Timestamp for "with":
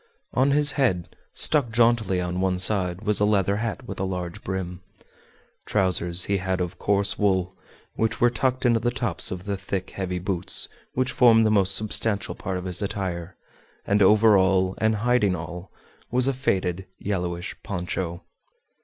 3.87-3.99